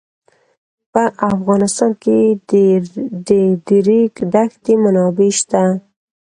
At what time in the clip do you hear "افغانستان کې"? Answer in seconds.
1.31-2.19